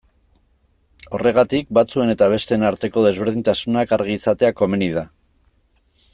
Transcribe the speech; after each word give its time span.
Horregatik, 1.17 1.67
batzuen 1.79 2.13
eta 2.13 2.31
besteen 2.35 2.65
arteko 2.71 3.05
desberdintasunak 3.09 3.95
argi 3.99 4.19
izatea 4.23 4.55
komeni 4.63 4.89
da. 4.99 5.05